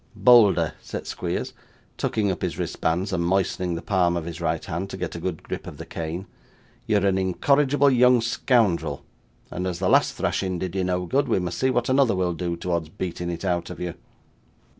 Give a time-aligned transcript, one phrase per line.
[0.15, 1.53] 'Bolder,' said Squeers,
[1.95, 5.19] tucking up his wristbands, and moistening the palm of his right hand to get a
[5.19, 6.25] good grip of the cane,
[6.87, 9.05] 'you're an incorrigible young scoundrel,
[9.51, 12.33] and as the last thrashing did you no good, we must see what another will
[12.33, 13.93] do towards beating it out of you.